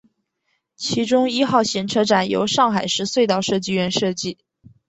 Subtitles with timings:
[0.75, 4.39] 其中一号线车站由上海市隧道设计院设计。